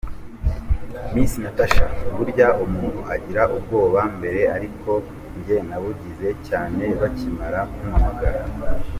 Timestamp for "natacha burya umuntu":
1.43-2.99